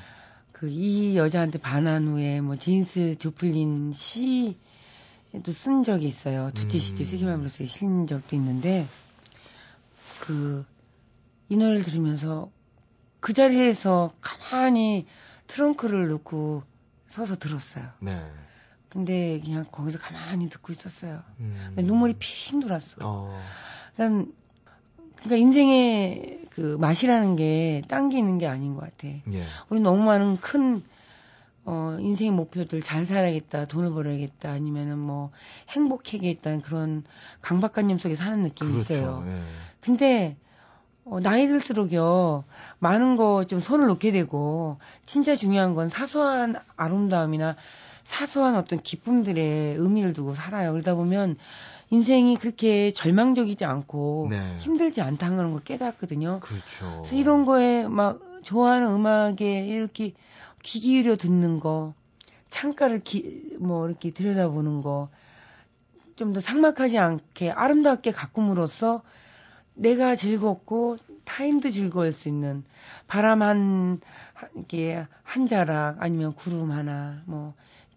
그이 0.51 1.17
여자한테 1.17 1.59
반한 1.59 2.07
후에 2.07 2.41
뭐 2.41 2.55
제인스 2.55 3.17
조플린 3.17 3.93
시도 3.93 5.51
쓴 5.51 5.83
적이 5.83 6.07
있어요. 6.07 6.51
두티 6.53 6.79
시티 6.79 7.03
음. 7.03 7.05
세계만으로서 7.05 7.65
실린 7.65 8.07
적도 8.07 8.35
있는데 8.35 8.87
그 10.19 10.65
이 11.49 11.57
노래를 11.57 11.83
들으면서 11.83 12.49
그 13.19 13.33
자리에서 13.33 14.13
가만히 14.21 15.05
트렁크를 15.47 16.07
놓고 16.09 16.63
서서 17.07 17.35
들었어요. 17.35 17.87
네. 17.99 18.31
근데 18.95 19.41
그냥 19.43 19.65
거기서 19.73 19.99
가만히 19.99 20.47
듣고 20.47 20.71
있었어요. 20.71 21.21
음. 21.41 21.73
눈물이 21.75 22.15
핑 22.17 22.61
돌았어. 22.61 22.95
어. 23.01 23.37
그러니까, 23.93 24.31
그러니까 25.17 25.35
인생의 25.35 26.45
그 26.51 26.77
맛이라는 26.79 27.35
게 27.35 27.81
당기는 27.89 28.37
게 28.37 28.47
아닌 28.47 28.73
것 28.73 28.81
같아. 28.85 29.09
예. 29.09 29.43
우리 29.67 29.81
너무 29.81 30.01
많은 30.01 30.37
큰 30.37 30.81
어, 31.65 31.97
인생의 31.99 32.31
목표들 32.31 32.81
잘 32.81 33.05
살아야겠다, 33.05 33.65
돈을 33.65 33.89
벌어야겠다, 33.91 34.49
아니면은 34.51 34.97
뭐 34.97 35.31
행복해야겠다는 35.71 36.61
그런 36.61 37.03
강박관념 37.41 37.97
속에 37.97 38.15
사는 38.15 38.41
느낌이 38.43 38.71
그렇죠. 38.71 38.93
있어요. 38.93 39.23
예. 39.27 39.41
근데 39.81 40.37
어, 41.03 41.19
나이 41.19 41.47
들수록요, 41.47 42.45
많은 42.79 43.17
거 43.17 43.43
좀 43.45 43.59
손을 43.59 43.87
놓게 43.87 44.11
되고, 44.11 44.77
진짜 45.05 45.35
중요한 45.35 45.75
건 45.75 45.89
사소한 45.89 46.55
아름다움이나 46.77 47.57
사소한 48.05 48.55
어떤 48.55 48.81
기쁨들의 48.81 49.75
의미를 49.75 50.13
두고 50.13 50.33
살아요. 50.33 50.71
그러다 50.71 50.95
보면 50.95 51.37
인생이 51.89 52.37
그렇게 52.37 52.91
절망적이지 52.91 53.65
않고 53.65 54.27
네. 54.29 54.57
힘들지 54.59 55.01
않다는 55.01 55.51
걸 55.51 55.63
깨닫거든요. 55.63 56.39
그렇죠. 56.39 57.01
그래서 57.01 57.15
이런 57.15 57.45
거에 57.45 57.87
막 57.87 58.21
좋아하는 58.43 58.87
음악에 58.87 59.65
이렇게 59.65 60.13
귀 60.63 60.79
기울여 60.79 61.15
듣는 61.15 61.59
거, 61.59 61.93
창가를 62.49 63.01
기, 63.01 63.55
뭐 63.59 63.87
이렇게 63.87 64.11
들여다보는 64.11 64.81
거, 64.81 65.09
좀 66.15 66.31
더 66.31 66.39
상막하지 66.39 66.97
않게 66.97 67.51
아름답게 67.51 68.11
가꿈으로써 68.11 69.01
내가 69.73 70.15
즐겁고 70.15 70.97
타인도 71.25 71.69
즐거울 71.69 72.13
수 72.13 72.29
있는 72.29 72.63
바람 73.07 73.41
한, 73.41 73.99
이렇게 74.55 75.05
한 75.23 75.47
자락 75.47 76.01
아니면 76.01 76.33
구름 76.33 76.71
하나, 76.71 77.21
뭐 77.25 77.53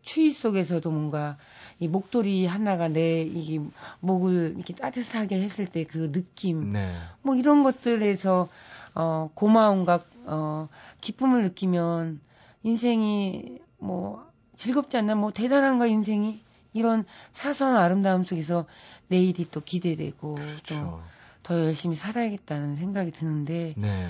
추위 0.08 0.32
속에서도 0.32 0.90
뭔가 0.90 1.36
이 1.78 1.86
목도리 1.86 2.46
하나가 2.46 2.88
내이 2.88 3.60
목을 4.00 4.54
이렇게 4.56 4.74
따뜻하게 4.74 5.42
했을 5.42 5.66
때 5.66 5.84
그 5.84 6.10
느낌, 6.10 6.72
네. 6.72 6.94
뭐 7.20 7.34
이런 7.36 7.62
것들에서 7.62 8.48
어 8.94 9.30
고마움과 9.34 10.00
어 10.24 10.68
기쁨을 11.02 11.42
느끼면 11.42 12.20
인생이 12.62 13.58
뭐 13.76 14.26
즐겁지 14.56 14.96
않나 14.96 15.14
뭐 15.14 15.30
대단한 15.30 15.78
거 15.78 15.86
인생이 15.86 16.40
이런 16.72 17.04
사소한 17.32 17.76
아름다움 17.76 18.24
속에서 18.24 18.64
내일이 19.08 19.44
또 19.50 19.60
기대되고 19.60 20.36
그렇죠. 20.36 21.02
또더 21.42 21.64
열심히 21.66 21.96
살아야겠다는 21.96 22.76
생각이 22.76 23.10
드는데 23.10 23.74
네. 23.76 24.08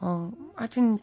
어 0.00 0.30
하여튼 0.56 0.98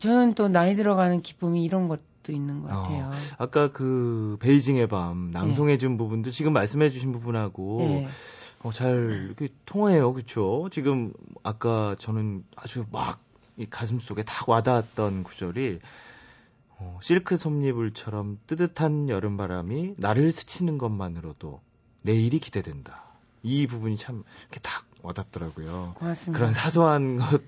저는 0.00 0.34
또 0.34 0.48
나이 0.48 0.74
들어가는 0.74 1.22
기쁨이 1.22 1.64
이런 1.64 1.86
것 1.86 2.00
것도 2.24 2.32
있는 2.32 2.62
것 2.62 2.68
같아요. 2.68 3.04
어, 3.04 3.12
아까 3.38 3.70
그 3.70 4.36
베이징의 4.40 4.88
밤 4.88 5.30
낭송해준 5.30 5.92
네. 5.92 5.96
부분도 5.98 6.30
지금 6.30 6.52
말씀해주신 6.52 7.12
부분하고 7.12 7.78
네. 7.80 8.08
어, 8.62 8.72
잘 8.72 9.26
이렇게 9.26 9.48
통해요, 9.66 10.12
그렇죠? 10.12 10.68
지금 10.72 11.12
아까 11.42 11.94
저는 11.98 12.44
아주 12.56 12.84
막 12.90 13.24
이 13.56 13.66
가슴 13.70 14.00
속에 14.00 14.24
탁 14.24 14.48
와닿았던 14.48 15.22
구절이 15.22 15.78
어, 16.76 16.98
실크 17.00 17.36
솜니불처럼 17.36 18.40
뜨뜻한 18.46 19.08
여름 19.08 19.36
바람이 19.36 19.94
나를 19.96 20.32
스치는 20.32 20.78
것만으로도 20.78 21.60
내일이 22.02 22.40
기대된다. 22.40 23.04
이 23.42 23.66
부분이 23.66 23.96
참 23.96 24.24
이렇게 24.40 24.58
탁 24.60 24.86
와닿더라고요. 25.02 25.94
고맙습니다. 25.96 26.36
그런 26.38 26.52
사소한 26.52 27.16
것 27.16 27.42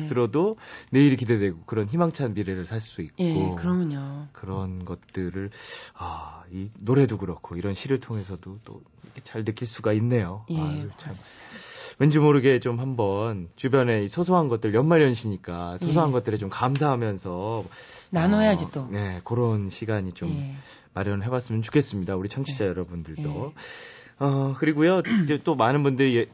스로도 0.00 0.56
예. 0.58 0.64
내일이 0.90 1.16
기대되고 1.16 1.62
그런 1.66 1.86
희망찬 1.86 2.34
미래를 2.34 2.66
살 2.66 2.80
수 2.80 3.02
있고 3.02 3.14
예, 3.22 3.54
그러면요. 3.56 4.28
그런 4.32 4.84
것들을 4.84 5.50
아, 5.94 6.42
이 6.50 6.70
노래도 6.80 7.18
그렇고 7.18 7.56
이런 7.56 7.74
시를 7.74 7.98
통해서도 8.00 8.58
또 8.64 8.80
잘 9.24 9.44
느낄 9.44 9.66
수가 9.66 9.92
있네요. 9.94 10.44
예, 10.50 10.60
아유, 10.60 10.88
참. 10.96 11.12
왠지 11.98 12.18
모르게 12.18 12.58
좀 12.58 12.80
한번 12.80 13.48
주변에 13.56 14.08
소소한 14.08 14.48
것들 14.48 14.74
연말연시니까 14.74 15.78
소소한 15.78 16.08
예. 16.08 16.12
것들에 16.12 16.38
좀 16.38 16.48
감사하면서 16.48 17.64
나눠야지 18.10 18.64
어, 18.64 18.70
또. 18.72 18.88
네, 18.90 19.20
그런 19.24 19.68
시간이 19.68 20.12
좀 20.12 20.30
예. 20.30 20.54
마련해 20.94 21.28
봤으면 21.28 21.62
좋겠습니다. 21.62 22.16
우리 22.16 22.28
청취자 22.28 22.64
예. 22.64 22.68
여러분들도. 22.68 23.52
예. 23.54 24.24
어, 24.24 24.54
그리고요, 24.58 25.02
이제 25.24 25.38
또 25.42 25.54
많은 25.54 25.82
분들이 25.82 26.28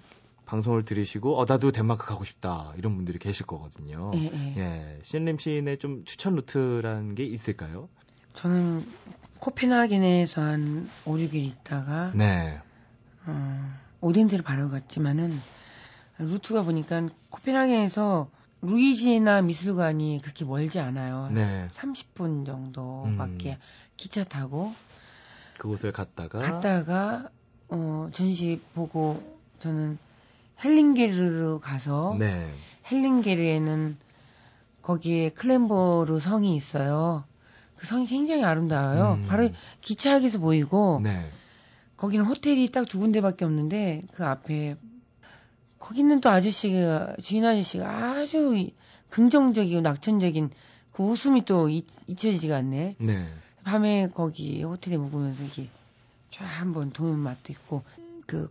방송을 0.48 0.86
들으시고 0.86 1.38
어 1.38 1.44
나도 1.46 1.72
덴마크 1.72 2.06
가고 2.06 2.24
싶다 2.24 2.72
이런 2.78 2.96
분들이 2.96 3.18
계실 3.18 3.44
거거든요. 3.44 4.10
예, 4.14 4.30
예. 4.32 4.54
예. 4.56 4.98
신림 5.02 5.38
시인의 5.38 5.78
좀 5.78 6.04
추천 6.06 6.34
루트라는 6.36 7.14
게 7.14 7.24
있을까요? 7.24 7.90
저는 8.32 8.86
코펜하겐에서 9.40 10.40
한 10.40 10.88
5, 11.04 11.16
6일 11.16 11.34
있다가 11.34 12.12
네. 12.14 12.58
어, 13.26 13.74
오덴드를 14.00 14.42
바로 14.42 14.70
갔지만은 14.70 15.38
루트가 16.18 16.62
보니까 16.62 17.08
코펜하겐에서 17.28 18.30
루이지나 18.62 19.42
미술관이 19.42 20.20
그렇게 20.22 20.46
멀지 20.46 20.80
않아요. 20.80 21.28
네. 21.30 21.68
30분 21.70 22.46
정도밖에 22.46 23.52
음. 23.52 23.56
기차 23.98 24.24
타고 24.24 24.72
그곳을 25.58 25.92
갔다가 25.92 26.38
갔다가 26.38 27.28
어 27.68 28.08
전시 28.14 28.60
보고 28.74 29.22
저는 29.58 29.98
헬링게르로 30.64 31.60
가서 31.60 32.16
네. 32.18 32.50
헬링게르에는 32.90 33.96
거기에 34.82 35.30
클렌보르 35.30 36.18
성이 36.20 36.56
있어요. 36.56 37.24
그 37.76 37.86
성이 37.86 38.06
굉장히 38.06 38.42
아름다워요. 38.44 39.18
음. 39.20 39.26
바로 39.28 39.50
기차역에서 39.82 40.38
보이고 40.38 41.00
네. 41.02 41.30
거기는 41.96 42.24
호텔이 42.24 42.70
딱 42.70 42.88
두 42.88 42.98
군데밖에 42.98 43.44
없는데 43.44 44.02
그 44.14 44.24
앞에 44.24 44.76
거기는 45.78 46.20
또 46.20 46.30
아저씨가 46.30 47.16
주인 47.22 47.44
아저씨가 47.44 47.88
아주 47.88 48.70
긍정적이고 49.10 49.80
낙천적인 49.80 50.50
그 50.92 51.02
웃음이 51.02 51.44
또 51.44 51.68
잊, 51.68 51.86
잊혀지지가 52.06 52.56
않네. 52.56 52.96
네. 52.98 53.26
밤에 53.64 54.08
거기 54.08 54.62
호텔에 54.62 54.96
묵으면서 54.96 55.44
이렇게 55.44 55.68
쫙 56.30 56.44
한번 56.44 56.90
도는 56.90 57.18
맛도 57.18 57.52
있고 57.52 57.82
그 58.26 58.50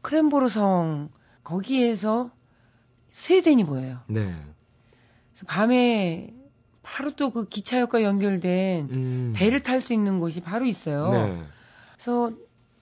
크렘보르 0.00 0.48
성 0.48 1.10
거기에서 1.44 2.30
스웨덴이 3.10 3.64
보여요. 3.64 3.98
네. 4.08 4.34
그래서 5.32 5.46
밤에 5.46 6.32
바로 6.82 7.14
또 7.14 7.30
그 7.30 7.48
기차역과 7.48 8.02
연결된 8.02 8.88
음. 8.90 9.32
배를 9.36 9.60
탈 9.60 9.80
수 9.80 9.92
있는 9.94 10.18
곳이 10.20 10.40
바로 10.40 10.64
있어요. 10.66 11.10
네. 11.10 11.42
그래서 11.94 12.32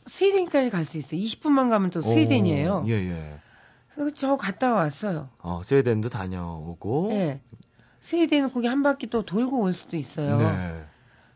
스웨덴까지 0.07 0.71
갈 0.71 0.85
수 0.85 0.99
있어요. 0.99 1.21
20분만 1.21 1.69
가면 1.71 1.91
또 1.91 2.01
스웨덴이에요. 2.01 2.83
오, 2.85 2.89
예, 2.89 2.93
예. 2.95 3.39
그래서 3.93 4.15
저 4.15 4.37
갔다 4.37 4.73
왔어요. 4.73 5.29
어, 5.39 5.63
스웨덴도 5.63 6.09
다녀오고. 6.09 7.09
네. 7.11 7.43
스웨덴은 8.01 8.53
거기 8.53 8.67
한 8.67 8.83
바퀴 8.83 9.09
또 9.09 9.25
돌고 9.25 9.61
올 9.61 9.73
수도 9.75 9.97
있어요. 9.99 10.39
네. 10.39 10.85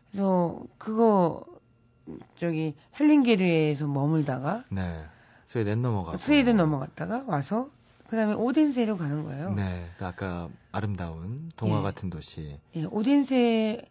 그래서 0.09 0.59
그거 0.79 1.45
저기 2.37 2.75
헬링게르에서 2.99 3.87
머물다가 3.87 4.63
네. 4.69 5.05
스웨덴 5.45 5.81
넘어가고 5.81 6.17
스웨덴 6.17 6.57
넘어갔다가 6.57 7.23
와서 7.27 7.69
그다음에 8.07 8.33
오덴세로 8.33 8.97
가는 8.97 9.23
거예요. 9.23 9.53
네. 9.53 9.89
그 9.97 10.05
아까 10.05 10.49
아름다운 10.71 11.49
동화 11.55 11.79
예. 11.79 11.83
같은 11.83 12.09
도시. 12.09 12.59
예, 12.75 12.83
오덴세 12.83 13.81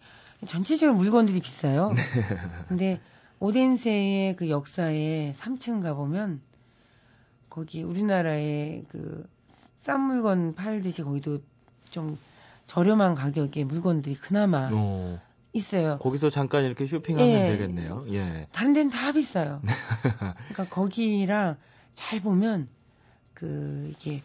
전체적으로 0.47 0.97
물건들이 0.97 1.41
비싸요. 1.41 1.93
네. 1.93 2.03
근데 2.69 3.01
오덴세의 3.41 4.37
그 4.37 4.51
역사에 4.51 5.33
3층 5.33 5.83
가 5.83 5.95
보면 5.95 6.43
거기 7.49 7.83
우리나라의 7.83 8.85
그 8.91 9.35
싼 9.85 10.01
물건 10.01 10.55
팔듯이 10.55 11.03
거기도 11.03 11.41
좀 11.91 12.17
저렴한 12.67 13.15
가격의 13.15 13.65
물건들이 13.65 14.15
그나마 14.15 14.71
어, 14.73 15.21
있어요. 15.55 15.99
거기서 15.99 16.31
잠깐 16.31 16.65
이렇게 16.65 16.87
쇼핑하면 16.87 17.29
예. 17.29 17.47
되겠네요. 17.47 18.05
예. 18.13 18.47
다른 18.53 18.73
데는 18.73 18.91
다 18.91 19.13
비싸요. 19.13 19.63
그러니까 20.53 20.65
거기랑 20.69 21.57
잘 21.95 22.21
보면 22.21 22.69
그 23.33 23.91
이게 23.93 24.23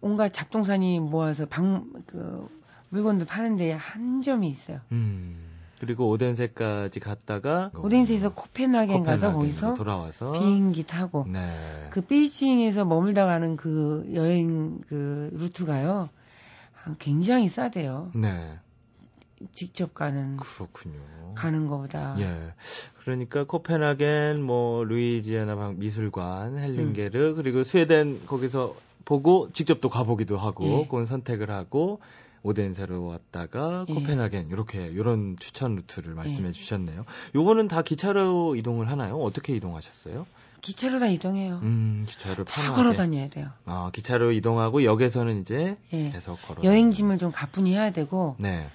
온갖 0.00 0.32
잡동사니 0.32 1.00
모아서 1.00 1.46
방 1.46 1.90
그 2.06 2.48
물건들 2.90 3.26
파는데 3.26 3.72
한 3.72 4.20
점이 4.20 4.48
있어요. 4.50 4.80
음. 4.92 5.48
그리고 5.80 6.08
오덴세까지 6.10 7.00
갔다가 7.00 7.72
오덴세에서 7.74 8.34
코펜하겐 8.34 9.02
가서 9.02 9.32
코펜하겐으로 9.32 9.38
거기서 9.38 9.74
돌아와서 9.74 10.30
비행기 10.32 10.86
타고 10.86 11.26
네. 11.26 11.88
그 11.90 12.02
베이징에서 12.02 12.84
머물다 12.84 13.26
가는 13.26 13.56
그 13.56 14.08
여행 14.14 14.80
그 14.86 15.30
루트가요. 15.32 16.10
아, 16.84 16.94
굉장히 16.98 17.48
싸대요. 17.48 18.12
네. 18.14 18.58
직접 19.52 19.94
가는 19.94 20.36
그렇군요. 20.36 20.98
가는 21.34 21.66
거보다. 21.66 22.14
예. 22.18 22.52
그러니까 23.04 23.44
코펜하겐, 23.44 24.42
뭐 24.42 24.84
루이지아나 24.84 25.56
방- 25.56 25.78
미술관, 25.78 26.58
헬싱외르 26.58 27.30
음. 27.30 27.36
그리고 27.36 27.62
스웨덴 27.62 28.26
거기서 28.26 28.76
보고 29.04 29.50
직접 29.52 29.80
또 29.80 29.88
가보기도 29.88 30.36
하고 30.38 30.64
예. 30.66 30.84
그건 30.84 31.04
선택을 31.06 31.50
하고 31.50 32.00
오덴세로 32.44 33.06
왔다가 33.06 33.86
예. 33.88 33.94
코펜하겐 33.94 34.48
이렇게 34.50 34.86
이런 34.86 35.36
추천 35.38 35.74
루트를 35.76 36.14
말씀해 36.14 36.48
예. 36.48 36.52
주셨네요. 36.52 37.04
요거는 37.34 37.68
다 37.68 37.82
기차로 37.82 38.56
이동을 38.56 38.90
하나요? 38.90 39.16
어떻게 39.16 39.54
이동하셨어요? 39.56 40.26
기차로 40.60 41.00
다 41.00 41.08
이동해요. 41.08 41.58
음, 41.62 42.04
기차로 42.06 42.44
다 42.44 42.52
편하게. 42.62 42.76
걸어 42.76 42.92
다녀야 42.92 43.28
돼요. 43.28 43.48
아, 43.64 43.90
기차로 43.92 44.30
이동하고 44.30 44.84
역에서는 44.84 45.40
이제 45.40 45.76
예. 45.92 46.10
계속 46.10 46.40
걸어. 46.42 46.62
여행짐을 46.62 47.18
좀 47.18 47.32
가뿐히 47.32 47.72
해야 47.72 47.90
되고 47.90 48.36
네. 48.38 48.68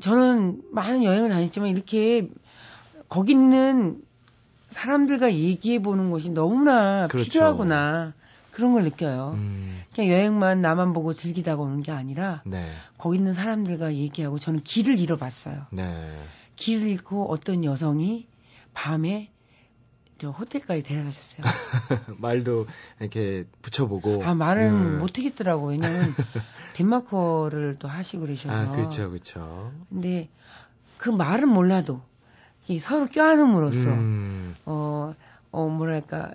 저는 0.00 0.62
많은 0.70 1.04
여행을 1.04 1.28
다녔지만 1.28 1.68
이렇게 1.68 2.28
거기 3.08 3.32
있는 3.32 4.02
사람들과 4.70 5.32
얘기해 5.34 5.82
보는 5.82 6.10
것이 6.10 6.30
너무나 6.30 7.06
그렇죠. 7.08 7.30
필요하구나 7.30 8.14
그런 8.52 8.72
걸 8.72 8.84
느껴요. 8.84 9.32
음, 9.34 9.82
그냥 9.94 10.10
여행만 10.10 10.60
나만 10.60 10.92
보고 10.92 11.12
즐기다가 11.12 11.62
오는 11.62 11.82
게 11.82 11.90
아니라 11.90 12.42
네. 12.44 12.70
거기 12.98 13.18
있는 13.18 13.34
사람들과 13.34 13.94
얘기하고 13.94 14.38
저는 14.38 14.62
길을 14.62 14.98
잃어봤어요. 14.98 15.66
네. 15.70 16.16
길을 16.56 16.86
잃고 16.86 17.30
어떤 17.30 17.64
여성이 17.64 18.26
밤에 18.74 19.31
저 20.22 20.30
호텔까지 20.30 20.84
데려다 20.84 21.10
줬어요. 21.10 21.42
말도 22.16 22.68
이렇게 23.00 23.44
붙여보고. 23.60 24.22
아 24.22 24.36
말은 24.36 24.72
음. 24.72 24.98
못하겠더라고. 25.00 25.70
왜냐면 25.70 26.14
덴마크어를 26.74 27.76
또 27.80 27.88
하시고 27.88 28.22
그러셔서. 28.22 28.54
아, 28.54 28.70
그렇죠, 28.70 29.10
그렇죠. 29.10 29.72
근데 29.88 30.28
그 30.96 31.10
말은 31.10 31.48
몰라도 31.48 32.02
이 32.68 32.78
서로 32.78 33.06
껴안음으로써 33.06 33.90
음, 33.90 34.54
어, 34.64 35.12
어 35.50 35.66
뭐랄까 35.66 36.30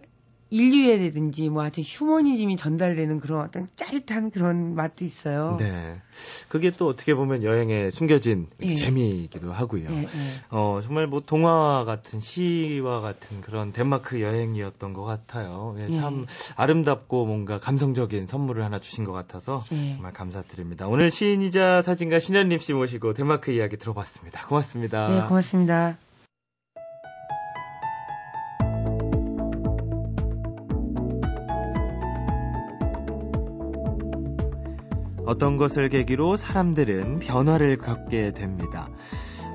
인류애라든지 0.50 1.50
뭐 1.50 1.62
하여튼 1.62 1.84
휴머니즘이 1.84 2.56
전달되는 2.56 3.20
그런 3.20 3.42
어떤 3.42 3.68
짜릿한 3.76 4.32
그런 4.32 4.76
맛도 4.76 5.04
있어요. 5.06 5.58
네. 5.60 5.94
그게 6.48 6.72
또 6.72 6.88
어떻게 6.88 7.14
보면 7.14 7.44
여행의 7.44 7.92
숨겨진 7.92 8.48
예. 8.62 8.74
재미이기도 8.74 9.52
하고요. 9.52 9.90
예, 9.90 10.04
예. 10.04 10.08
어, 10.50 10.80
정말 10.84 11.08
뭐 11.08 11.20
동화와 11.20 11.86
같은 11.86 12.20
시와 12.20 13.02
같은 13.02 13.42
그런 13.42 13.72
덴마크 13.72 14.22
여행이었던 14.22 14.94
것 14.94 15.04
같아요. 15.04 15.76
예, 15.80 15.90
참 15.90 16.26
아름답고 16.56 17.26
뭔가 17.26 17.60
감성적인 17.60 18.28
선물을 18.28 18.64
하나 18.64 18.80
주신 18.80 19.04
것 19.04 19.12
같아서 19.12 19.64
예. 19.72 19.94
정말 19.94 20.14
감사드립니다. 20.14 20.88
오늘 20.88 21.12
시인이자 21.12 21.82
사진가 21.82 22.20
신현림 22.20 22.60
씨 22.60 22.74
모시고 22.74 23.14
덴마크 23.14 23.52
이야기 23.52 23.78
들어봤습니다. 23.78 24.48
고맙습니다. 24.48 25.08
네, 25.10 25.28
고맙습니다. 25.28 25.98
어떤 35.28 35.58
것을 35.58 35.90
계기로 35.90 36.38
사람들은 36.38 37.18
변화를 37.18 37.78
겪게 37.78 38.32
됩니다. 38.32 38.90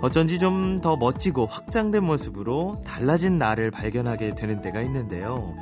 어쩐지 0.03 0.39
좀 0.39 0.81
더 0.83 0.97
멋지고 0.97 1.47
확장된 1.47 2.05
모습으로 2.05 2.77
달라진 2.85 3.39
나를 3.39 3.71
발견하게 3.71 4.35
되는 4.35 4.61
때가 4.61 4.83
있는데요. 4.83 5.55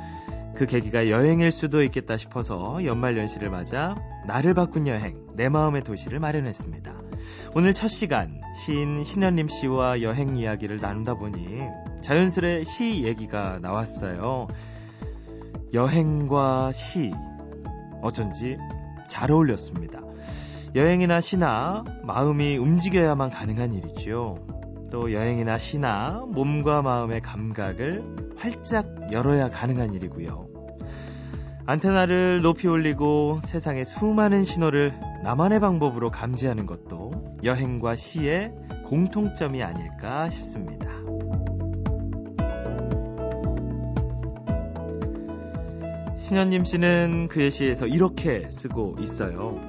그 0.55 0.65
계기가 0.65 1.09
여행일 1.09 1.51
수도 1.51 1.83
있겠다 1.83 2.17
싶어서 2.17 2.83
연말연시를 2.83 3.49
맞아 3.49 3.95
나를 4.25 4.53
바꾼 4.53 4.87
여행, 4.87 5.27
내 5.35 5.47
마음의 5.47 5.83
도시를 5.83 6.19
마련했습니다. 6.19 6.93
오늘 7.55 7.73
첫 7.73 7.87
시간 7.87 8.41
시인 8.55 9.03
신현림 9.03 9.47
씨와 9.47 10.01
여행 10.01 10.35
이야기를 10.35 10.79
나누다 10.79 11.15
보니 11.15 11.59
자연스레 12.01 12.63
시 12.63 13.03
얘기가 13.03 13.59
나왔어요. 13.61 14.47
여행과 15.73 16.71
시 16.73 17.11
어쩐지 18.01 18.57
잘 19.11 19.29
어울렸습니다. 19.29 19.99
여행이나 20.73 21.19
시나 21.19 21.83
마음이 22.03 22.55
움직여야만 22.55 23.29
가능한 23.29 23.73
일이죠. 23.73 24.37
또 24.89 25.11
여행이나 25.11 25.57
시나 25.57 26.23
몸과 26.29 26.81
마음의 26.81 27.19
감각을 27.21 28.35
활짝 28.37 29.11
열어야 29.11 29.49
가능한 29.49 29.93
일이고요. 29.93 30.47
안테나를 31.65 32.41
높이 32.41 32.69
올리고 32.69 33.39
세상의 33.43 33.83
수많은 33.83 34.45
신호를 34.45 34.93
나만의 35.23 35.59
방법으로 35.59 36.09
감지하는 36.09 36.65
것도 36.65 37.33
여행과 37.43 37.97
시의 37.97 38.53
공통점이 38.85 39.61
아닐까 39.61 40.29
싶습니다. 40.29 41.00
신현님 46.21 46.65
씨는 46.65 47.27
그의 47.29 47.49
시에서 47.49 47.87
이렇게 47.87 48.47
쓰고 48.49 48.95
있어요. 48.99 49.59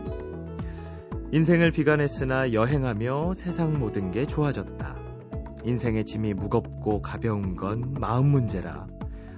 인생을 1.33 1.73
비관했으나 1.73 2.53
여행하며 2.53 3.33
세상 3.35 3.79
모든 3.79 4.11
게 4.11 4.27
좋아졌다. 4.27 4.97
인생의 5.65 6.05
짐이 6.05 6.35
무겁고 6.35 7.01
가벼운 7.01 7.57
건 7.57 7.95
마음 7.99 8.27
문제라 8.29 8.87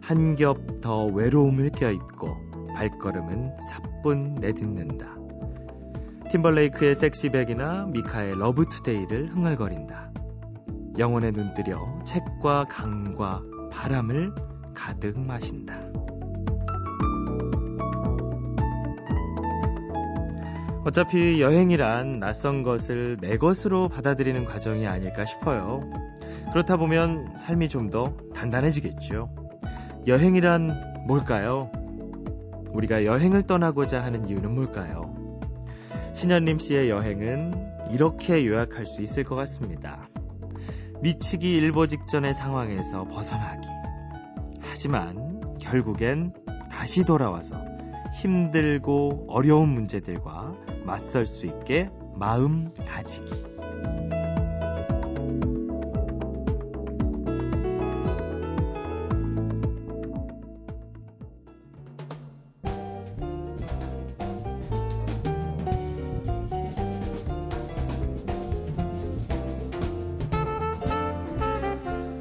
한 0.02 0.34
겹 0.34 0.80
더 0.82 1.06
외로움을 1.06 1.70
껴입고 1.70 2.74
발걸음은 2.74 3.58
사뿐 3.60 4.34
내딛는다. 4.40 5.16
팀벌레이크의 6.30 6.96
섹시백이나 6.96 7.86
미카의 7.92 8.36
러브투데이를 8.38 9.34
흥얼거린다. 9.34 10.12
영혼에 10.98 11.30
눈뜨려 11.30 12.00
책과 12.04 12.64
강과 12.68 13.42
바람을 13.70 14.34
가득 14.74 15.18
마신다. 15.18 15.83
어차피 20.84 21.40
여행이란 21.40 22.20
낯선 22.20 22.62
것을 22.62 23.16
내 23.20 23.38
것으로 23.38 23.88
받아들이는 23.88 24.44
과정이 24.44 24.86
아닐까 24.86 25.24
싶어요. 25.24 25.90
그렇다 26.52 26.76
보면 26.76 27.36
삶이 27.38 27.68
좀 27.70 27.88
더 27.90 28.16
단단해지겠죠. 28.34 29.30
여행이란 30.06 31.04
뭘까요? 31.06 31.70
우리가 32.72 33.04
여행을 33.04 33.44
떠나고자 33.44 34.02
하는 34.02 34.26
이유는 34.28 34.54
뭘까요? 34.54 35.14
신현림 36.12 36.58
씨의 36.58 36.90
여행은 36.90 37.92
이렇게 37.92 38.44
요약할 38.46 38.84
수 38.84 39.00
있을 39.02 39.24
것 39.24 39.36
같습니다. 39.36 40.08
미치기 41.02 41.54
일보 41.56 41.86
직전의 41.86 42.34
상황에서 42.34 43.04
벗어나기. 43.04 43.68
하지만 44.60 45.56
결국엔 45.60 46.32
다시 46.70 47.04
돌아와서 47.04 47.73
힘들고 48.14 49.26
어려운 49.28 49.70
문제들과 49.70 50.54
맞설 50.84 51.26
수 51.26 51.46
있게 51.46 51.90
마음 52.14 52.72
다지기. 52.74 53.54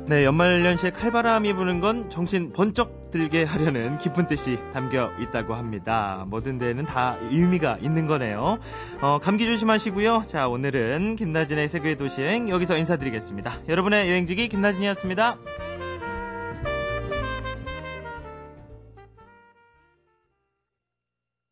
네, 0.08 0.26
연말연시에 0.26 0.92
칼바람이 0.92 1.54
부는 1.54 1.80
건 1.80 2.10
정신 2.10 2.52
번쩍 2.52 3.03
들게 3.14 3.44
하려는 3.44 4.00
깊은 4.00 4.26
뜻이 4.26 4.58
담겨 4.74 5.12
있다고 5.20 5.54
합니다. 5.54 6.26
뭐든 6.30 6.58
데에는 6.58 6.88
다 6.88 7.16
의미가 7.30 7.78
있는 7.80 8.08
거네요. 8.08 8.58
어, 9.02 9.20
감기 9.22 9.46
조심하시고요. 9.46 10.24
자, 10.26 10.48
오늘은 10.48 11.16
김나진의 11.16 11.70
세계 11.70 11.96
도시행 11.96 12.50
여기서 12.50 12.76
인사드리겠습니다. 12.76 13.54
여러분의 13.70 14.10
여행지기 14.10 14.48
김나진이었습니다. 14.48 15.38